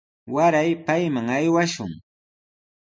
Waray 0.33 0.71
payman 0.87 1.27
aywashun. 1.37 1.91